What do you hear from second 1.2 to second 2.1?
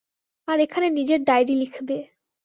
Diary লিখবে।